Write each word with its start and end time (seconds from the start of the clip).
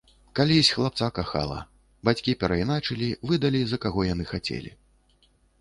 Калісь 0.37 0.71
хлапца 0.75 1.09
кахала, 1.17 1.57
бацькі 2.09 2.35
перайначылі, 2.45 3.13
выдалі, 3.33 3.61
за 3.73 3.77
каго 3.85 4.09
яны 4.13 4.29
хацелі. 4.35 4.77